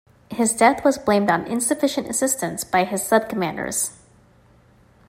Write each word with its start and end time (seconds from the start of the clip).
His 0.31 0.53
death 0.53 0.83
was 0.83 0.97
blamed 0.97 1.29
on 1.29 1.45
insufficient 1.45 2.09
assistance 2.09 2.63
by 2.63 2.85
his 2.85 3.03
subcommanders. 3.03 3.91